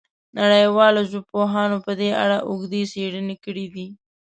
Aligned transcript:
نړیوالو 0.39 1.01
ژبپوهانو 1.11 1.77
په 1.85 1.91
دې 1.99 2.09
اړه 2.23 2.37
اوږدې 2.49 2.81
څېړنې 2.91 3.35
کړې 3.43 3.65
دي. 3.73 3.87